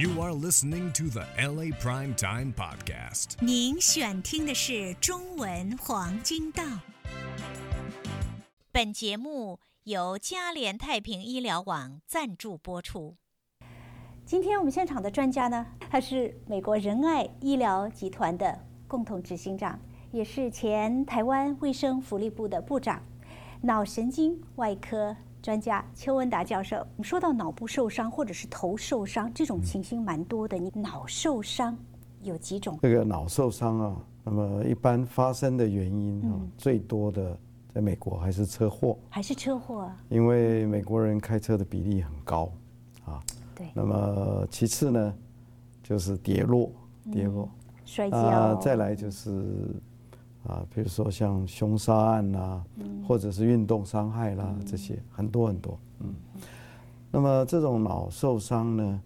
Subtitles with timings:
[0.00, 3.30] You are listening to the LA Prime Time Podcast.
[3.40, 6.80] 您选听的是中文黄金档。
[8.70, 13.16] 本节目由嘉联太平医疗网赞助播出。
[14.24, 19.80] 今天我们现场的专家呢，他是美国仁爱医疗集团的共同执行长，
[20.12, 23.02] 也是前台湾卫生福利部的部长，
[23.62, 25.16] 脑神经外科
[25.48, 26.76] 专家邱文达教授。
[26.76, 31.74] 我们说到脑部受伤或者是头受伤这种情形蛮多的，你脑受伤
[32.22, 32.78] 有几种？
[32.82, 37.34] 这个脑受伤啊，那么一般发生的原因啊，最多的
[37.72, 39.96] 在美国还是车祸，还是车祸啊？
[40.10, 42.52] 因为美国人开车的比例很高
[43.06, 43.18] 啊。
[43.54, 45.14] 对，那么其次呢，
[45.82, 46.70] 就是跌落，
[47.10, 47.48] 跌落，
[47.86, 48.54] 摔啊，跤。
[48.56, 49.74] 再来就是
[50.48, 52.64] 啊，比如说像凶杀案啦，
[53.06, 56.14] 或者是运动伤害啦，这些很多很多，嗯。
[57.10, 59.02] 那么这种脑受伤呢，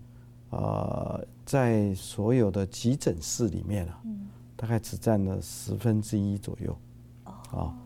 [0.51, 4.01] 呃，在所有的急诊室里面啊，
[4.57, 6.77] 大概只占了十分之一左右，
[7.51, 7.77] 啊，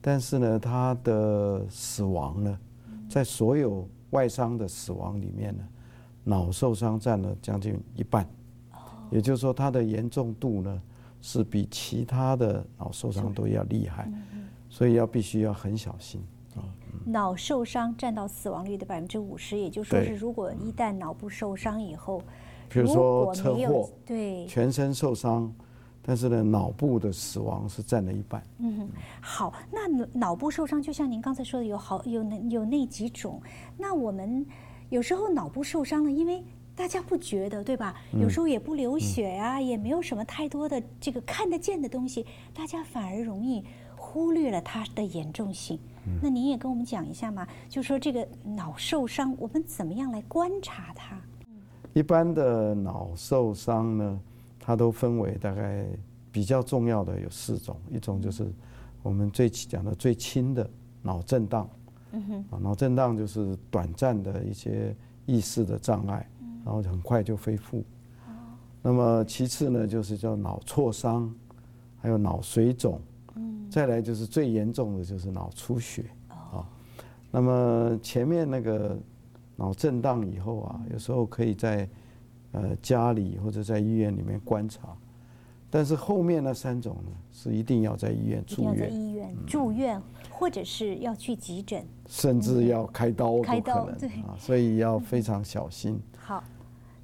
[0.00, 2.58] 但是呢，他的死亡呢，
[3.08, 5.62] 在所有外伤的死亡里面呢，
[6.24, 8.28] 脑受伤占了将近一半，
[9.10, 10.82] 也就是说，它的严重度呢
[11.20, 14.10] 是比其他的脑受伤都要厉害，
[14.68, 16.20] 所以要必须要很小心。
[16.54, 16.62] 啊。
[17.04, 22.22] 脑受伤占到死亡率的百分之五十，也就是说是，如果一旦脑部受伤以后，
[22.68, 25.50] 比如说车祸，对，全身受伤，
[26.02, 28.42] 但是呢，脑部的死亡是占了一半。
[28.58, 28.88] 嗯，
[29.20, 33.40] 好，那脑脑部受伤，就像您刚才说的，有好有那有那几种。
[33.76, 34.44] 那我们
[34.90, 36.44] 有时候脑部受伤了，因为
[36.78, 37.92] 大家不觉得，对吧？
[38.12, 43.64] 有时候也不流血呀、也没有什么太多的这个看得见的东西，大家反而容易
[43.96, 45.76] 忽略了它的严重性。
[46.22, 51.20] 那您也跟我们讲一下嘛，就说这个脑受伤，我们怎么样来观察它？
[51.94, 54.20] 一般的脑受伤呢，
[54.60, 55.84] 它都分为大概
[56.30, 58.46] 比较重要的有四种，一种就是
[59.02, 60.70] 我们最讲的最轻的
[61.02, 61.68] 脑震荡，
[62.12, 64.94] 嗯哼，啊，脑震荡就是短暂的一些
[65.26, 66.26] 意识的障碍，
[66.68, 67.82] 然后很快就恢复。
[68.82, 71.34] 那么其次呢，就是叫脑挫伤，
[71.96, 73.00] 还有脑水肿，
[73.70, 76.68] 再来就是最严重的就是脑出血啊。
[77.30, 78.98] 那么前面那个
[79.56, 81.88] 脑震荡以后啊，有时候可以在
[82.52, 84.94] 呃家里或者在医院里面观察，
[85.70, 91.82] 但是后面那三种呢，是一定要在医院住院，医院住院，或者是要去急诊。
[92.06, 95.98] 甚至要开刀都开刀对啊，所以要非常小心。
[96.16, 96.42] 好，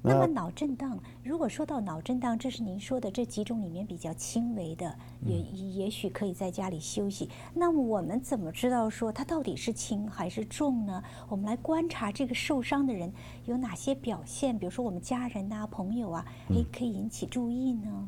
[0.05, 4.95] 那那么脑震荡，如果说到脑震荡，这是您说的这几种里面比较轻微的，
[5.25, 7.29] 也也许可以在家里休息。
[7.53, 11.03] 那么我们怎么知道说它到底是轻还是重呢？
[11.27, 13.11] 我们来观察这个受伤的人
[13.45, 18.07] 有哪些表现，比如说我们家人呐、朋友啊，诶，可以引起注意呢？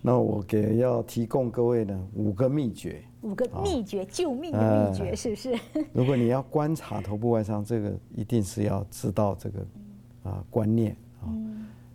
[0.00, 3.02] 那我给要提供各位呢五个秘诀。
[3.22, 5.58] 五个秘诀，救命的秘诀，哎是不是？
[5.92, 9.66] 如果你要观察头部外伤，这个一定是要知道这个
[10.22, 11.28] 啊观念啊。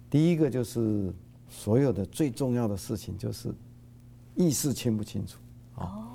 [0.09, 1.13] 第一个就是
[1.49, 3.53] 所有的最重要的事情就是
[4.35, 5.39] 意识清不清楚
[5.75, 6.07] 啊，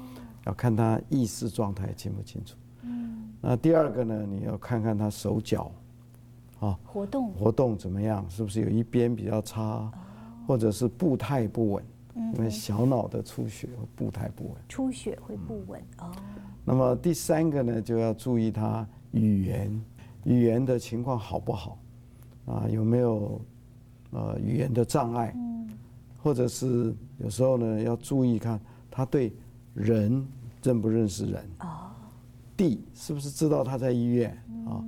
[0.46, 2.56] 要看他意识状态清不清楚。
[2.82, 3.32] 嗯。
[3.40, 5.70] 那第二个呢，你要看看他手脚
[6.60, 6.78] 啊。
[6.84, 7.32] 活动。
[7.32, 9.90] 活动怎么样，是不是有一边比较差，
[10.46, 11.84] 或者是步态不稳，
[12.34, 14.54] 因为小脑的出血步态不稳。
[14.68, 16.10] 出血会不稳哦。
[16.64, 19.84] 那么第三个呢，就要注意他语言，
[20.24, 21.78] 语言的情况好不好，
[22.48, 23.38] 啊，有没有
[24.10, 25.36] 呃语言的障碍，
[26.16, 28.58] 或者是有时候呢要注意看
[28.90, 29.30] 他对
[29.74, 30.26] 人
[30.62, 31.90] 认不认识人，哦，
[32.56, 34.30] 地是不是知道他在医院
[34.66, 34.82] 啊，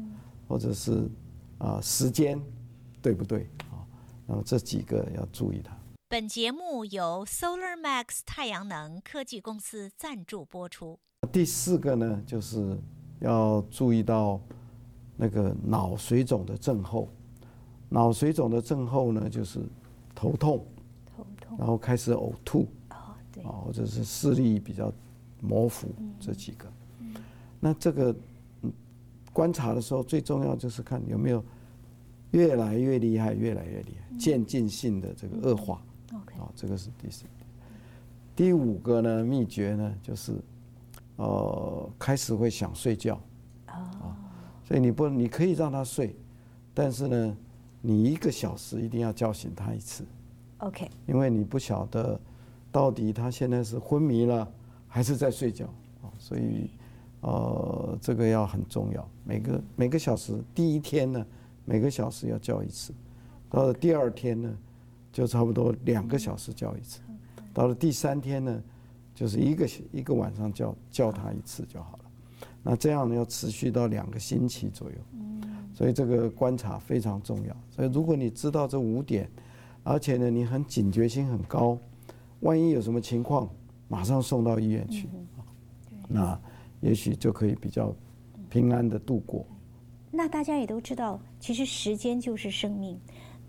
[0.48, 1.06] 或者是
[1.58, 2.40] 啊时间
[3.02, 3.84] 对不对啊，
[4.26, 5.76] 那么这几个要注意它。
[6.08, 10.98] 本节目由 Solar Max 太阳能科技公司赞助播出。
[11.30, 12.76] 第四个呢，就是
[13.20, 14.40] 要注意到
[15.16, 17.08] 那个脑水肿的症候。
[17.90, 19.60] 脑水肿的症候呢，就是
[20.14, 20.64] 头痛，
[21.14, 22.96] 头痛然后开始呕吐哦，
[23.32, 24.90] 对啊，或者是视力比较
[25.40, 25.88] 模糊
[26.18, 26.66] 这几个。
[27.58, 28.14] 那这个
[28.62, 28.72] 嗯
[29.32, 31.44] 观察的时候，最重要就是看有没有
[32.30, 35.82] 越来越厉害，越来越厉害，渐进性的这个恶化。
[36.14, 37.24] ，OK，啊，这个是第四。
[38.36, 40.32] 第五个呢，秘诀呢，就是
[41.16, 43.20] 呃，开始会想睡觉。
[43.66, 44.16] 啊，
[44.64, 46.16] 所以你不，你可以让他睡，
[46.72, 47.36] 但是呢，
[47.80, 50.04] 你一个小时一定要叫醒他一次
[50.58, 52.20] ，OK，因为你不晓得
[52.70, 54.46] 到底他现在是昏迷了
[54.86, 55.64] 还是在睡觉
[56.02, 56.68] 啊，所以
[57.22, 59.08] 呃，这个要很重要。
[59.24, 61.26] 每个每个小时，第一天呢，
[61.64, 62.92] 每个小时要叫一次，
[63.48, 64.54] 到了第二天呢，
[65.12, 67.00] 就差不多两个小时叫一次。
[67.52, 68.62] 到了第三天呢，
[69.14, 72.04] 就是一个一个晚上叫叫他一次就好了。
[72.62, 74.96] 那这样呢，要持续到两个星期左右。
[75.80, 77.56] 所以这个观察非常重要。
[77.70, 79.26] 所以如果你知道这五点，
[79.82, 81.78] 而且呢你很警觉性很高，
[82.40, 83.48] 万一有什么情况，
[83.88, 85.08] 马上送到医院去，
[86.06, 86.38] 那
[86.82, 87.96] 也许就可以比较
[88.50, 89.42] 平安的度过。
[90.10, 93.00] 那大家也都知道，其实时间就是生命。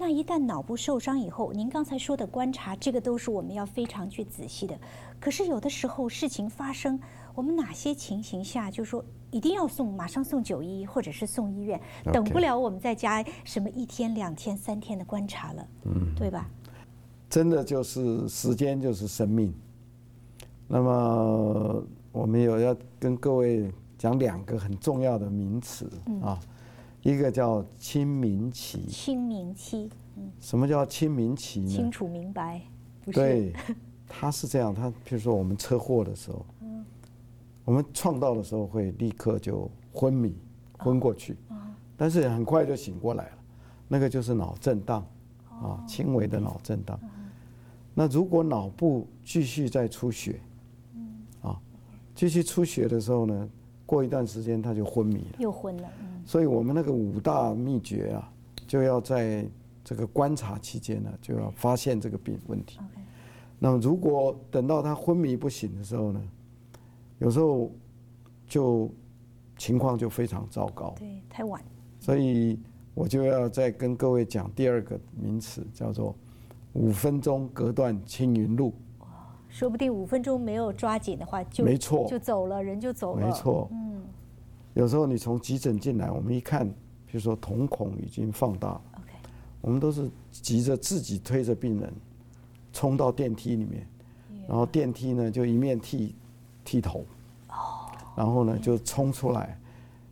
[0.01, 4.75] 那一旦脑部受伤以后，您刚才说的观察，这个都是我们要非常去仔细的。
[5.19, 6.99] 可是有的时候事情发生，
[7.35, 11.79] 我们哪些情形下就说一定要送，马上送九一或者是送医院，
[12.11, 16.49] 等不了我们在家什么一天、两天、三天的观察了，嗯，对吧？
[17.29, 19.53] 真的就是时间就是生命。
[20.67, 25.87] 那么我们有要跟各位讲两个很重要的名词
[26.23, 26.39] 啊。
[27.03, 31.69] 一个叫清明期，清明期，嗯，什么叫清明期呢？
[31.69, 32.61] 清楚明白，
[33.03, 33.19] 不是？
[33.19, 33.53] 对，
[34.07, 36.85] 他是这样，他比如说我们车祸的时候，嗯，
[37.65, 40.35] 我们撞到的时候会立刻就昏迷，
[40.77, 41.35] 昏过去，
[41.97, 43.37] 但是很快就醒过来了，
[43.87, 45.03] 那个就是脑震荡，
[45.49, 46.99] 啊，轻微的脑震荡。
[47.95, 50.39] 那如果脑部继续在出血，
[50.93, 51.59] 嗯，啊，
[52.13, 53.49] 继续出血的时候呢，
[53.87, 55.89] 过一段时间他就昏迷了，又昏了。
[56.25, 58.31] 所以我们那个五大秘诀啊，
[58.67, 59.45] 就要在
[59.83, 62.79] 这个观察期间呢，就要发现这个病问题。
[63.59, 66.21] 那么如果等到他昏迷不醒的时候呢，
[67.19, 67.71] 有时候
[68.47, 68.89] 就
[69.57, 70.93] 情况就非常糟糕。
[70.97, 71.61] 对，太晚。
[71.99, 72.59] 所以
[72.93, 76.15] 我就要再跟各位讲第二个名词，叫做
[76.73, 78.73] 五分钟隔断青云路。
[78.99, 79.07] 哇，
[79.49, 83.27] 说不定五分钟没有抓紧的话，就没错，就走了，人就走了。
[83.27, 83.67] 没错。
[83.71, 84.00] 嗯。
[84.73, 86.65] 有时候你从急诊进来，我们一看，
[87.05, 88.81] 比如说瞳孔已经放大了，
[89.59, 91.93] 我们都是急着自己推着病人
[92.71, 93.85] 冲到电梯里面，
[94.47, 96.15] 然后电梯呢就一面剃
[96.63, 97.05] 剃头，
[98.15, 99.59] 然后呢就冲出来，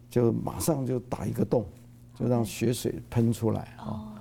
[0.10, 1.66] 就马上就打一个洞，
[2.16, 4.14] 就让血水喷出来啊。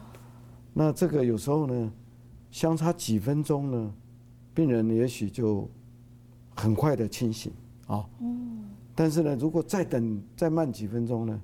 [0.72, 1.92] 那这个有时候呢，
[2.52, 3.92] 相差几分钟呢，
[4.54, 5.68] 病人也许就
[6.54, 7.52] 很快的清醒
[7.88, 8.08] 啊。
[8.98, 11.40] 但是呢，如果再等再慢几分钟呢，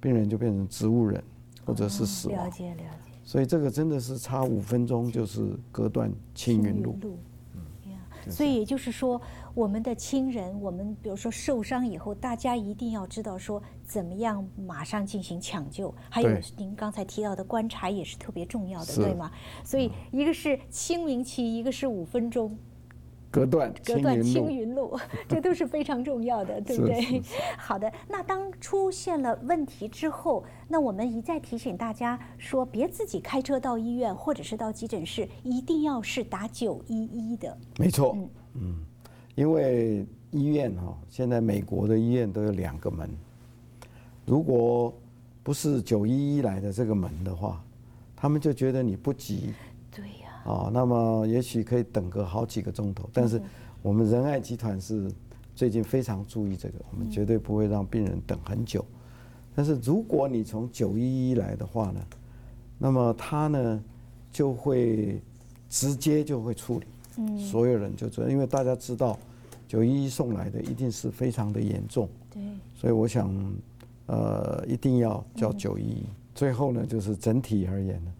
[0.00, 1.22] 病人就变成植物人，
[1.64, 2.36] 或者是死亡。
[2.36, 3.12] 了解了解。
[3.22, 6.98] 所以这个真的是差五分钟就是隔断青云路。
[7.84, 7.92] 嗯，
[8.28, 9.20] 所以也就是说，
[9.54, 15.94] 我们的亲人，我们比如说受伤以后，大家一定要知道说怎么样马上进行抢救。
[16.10, 19.30] 还有您刚才提到的观察也是特别重要的，对吗？
[19.62, 22.58] 所以一个是清明期，一个是五分钟。
[23.30, 27.22] 隔断隔断青云路， 这都是非常重要的， 对不对？
[27.58, 37.56] 好的，那当出现了问题之后，那我们一再提醒大家说，别自己开车到医院或者是到急诊室，一定要是打九一一的。
[37.78, 38.16] 没错，
[38.54, 38.78] 嗯，
[39.34, 43.10] 因为医院哈，现在美国的医院都有两个门，
[44.24, 44.94] 如果
[45.42, 47.62] 不是九一一来的这个门的话，
[48.16, 49.52] 他们就觉得你不急。
[50.24, 50.25] 啊，
[50.72, 53.42] 那么也许可以等个好几个钟头，但是
[53.82, 55.10] 我们仁爱集团是
[55.56, 58.84] 最近非常注意这个，我们绝对不会让病人等很久。
[59.54, 62.00] 但是如果你从九一一来的话呢，
[62.78, 63.82] 那么他呢
[64.30, 65.20] 就会
[65.68, 69.18] 直接就会处理，嗯，所有人就知道，因为大家知道
[69.66, 72.42] 九一一送来的一定是非常的严重，对，
[72.74, 73.34] 所以我想，
[74.06, 76.04] 呃，一定要叫九一一。
[76.34, 78.12] 最后呢，就是整体而言呢。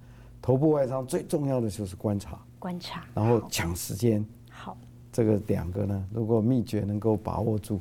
[0.47, 4.25] 头部外伤最重要的就是观察，观察，然后抢时间。
[4.49, 4.79] 好，
[5.11, 7.81] 这个两个呢，如果秘诀能够把握住，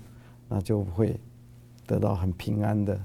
[0.50, 1.15] 那就会
[1.86, 3.00] 得到很平安的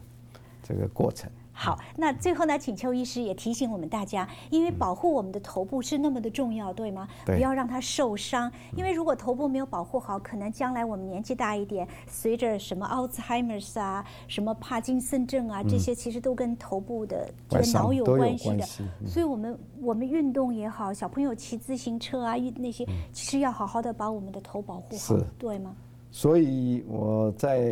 [0.63, 1.31] 这个过程。
[1.63, 7.07] 好，那最后呢，请邱医师也提醒我们大家，因为保护我们的头部是那么的重要，对吗？
[7.27, 7.37] 对。
[7.37, 18.65] 不要让它受伤，因为如果头部没有保护好，可能将来我们年纪大一点，随着什么阿兹海默斯啊、什么帕金森症啊，这些其实都跟头部的这个脑有关系的。
[19.07, 25.77] 所以我们我们运动也好，小朋友骑自行车啊，那些其实要好好的把我们的头保护好，对吗？
[26.11, 27.71] 所以我在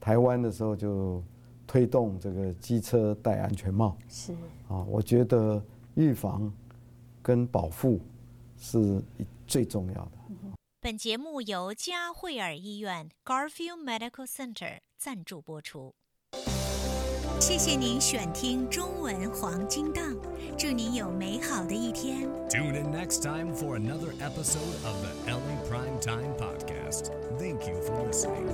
[0.00, 1.22] 台湾的时候就。
[1.70, 4.32] 推动这个机车戴安全帽是
[4.68, 6.52] 啊，我觉得预防
[7.22, 8.00] 跟保护
[8.58, 9.00] 是
[9.46, 10.10] 最重要的。
[10.80, 15.94] 本节目由嘉惠尔医院 Garfield Medical Center 赞助播出。
[17.38, 20.16] 谢谢您选听中文黄金档，
[20.58, 22.28] 祝您有美好的一天。
[22.48, 27.12] Tune in next time for another episode of the LA Prime Time Podcast.
[27.38, 28.48] Thank you for listening.